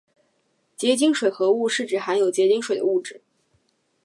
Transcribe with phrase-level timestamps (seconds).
[0.75, 3.21] 结晶水合物是指含有结晶水的物质。